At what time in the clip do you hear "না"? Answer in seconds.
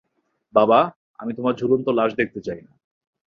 2.61-2.71